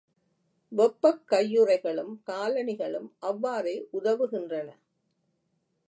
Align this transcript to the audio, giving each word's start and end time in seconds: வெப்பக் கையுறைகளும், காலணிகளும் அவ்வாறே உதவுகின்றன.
வெப்பக் 0.71 1.23
கையுறைகளும், 1.31 2.13
காலணிகளும் 2.23 3.13
அவ்வாறே 3.19 3.87
உதவுகின்றன. 3.93 4.69